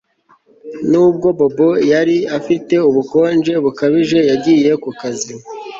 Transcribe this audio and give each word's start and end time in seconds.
Nubwo 0.89 1.27
Bobo 1.37 1.69
yari 1.91 2.17
afite 2.37 2.75
ubukonje 2.89 3.53
bukabije 3.63 4.19
yagiye 4.29 4.71
ku 4.83 4.89
kazi 4.99 5.33